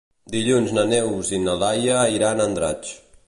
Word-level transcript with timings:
Dilluns 0.35 0.71
na 0.77 0.85
Neus 0.93 1.29
i 1.37 1.43
na 1.45 1.55
Laia 1.65 1.99
iran 2.17 2.41
a 2.47 2.51
Andratx. 2.53 2.99